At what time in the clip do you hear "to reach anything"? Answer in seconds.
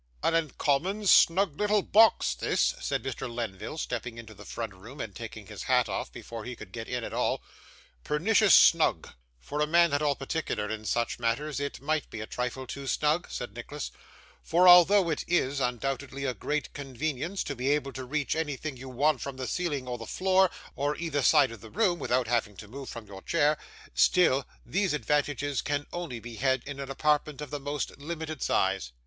17.93-18.75